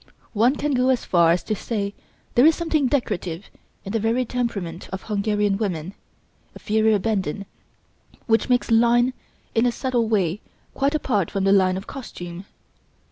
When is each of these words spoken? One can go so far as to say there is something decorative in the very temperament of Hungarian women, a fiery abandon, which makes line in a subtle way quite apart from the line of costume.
One 0.33 0.55
can 0.55 0.73
go 0.73 0.89
so 0.95 1.05
far 1.05 1.31
as 1.31 1.43
to 1.43 1.53
say 1.55 1.93
there 2.33 2.47
is 2.47 2.55
something 2.55 2.87
decorative 2.87 3.51
in 3.85 3.91
the 3.91 3.99
very 3.99 4.25
temperament 4.25 4.89
of 4.91 5.03
Hungarian 5.03 5.57
women, 5.57 5.93
a 6.55 6.57
fiery 6.57 6.95
abandon, 6.95 7.45
which 8.25 8.49
makes 8.49 8.71
line 8.71 9.13
in 9.53 9.67
a 9.67 9.71
subtle 9.71 10.07
way 10.09 10.41
quite 10.73 10.95
apart 10.95 11.29
from 11.29 11.43
the 11.43 11.51
line 11.53 11.77
of 11.77 11.85
costume. 11.85 12.45